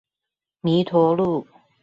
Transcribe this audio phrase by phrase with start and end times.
[0.63, 1.45] 彌陀路